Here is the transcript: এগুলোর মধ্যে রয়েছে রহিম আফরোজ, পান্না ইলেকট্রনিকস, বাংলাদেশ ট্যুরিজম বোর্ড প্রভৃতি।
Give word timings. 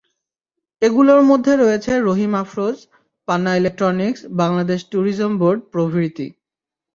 এগুলোর 0.81 1.21
মধ্যে 1.29 1.53
রয়েছে 1.55 1.91
রহিম 1.99 2.33
আফরোজ, 2.41 2.77
পান্না 3.27 3.51
ইলেকট্রনিকস, 3.55 4.21
বাংলাদেশ 4.41 4.79
ট্যুরিজম 4.91 5.31
বোর্ড 5.41 5.59
প্রভৃতি। 5.73 6.27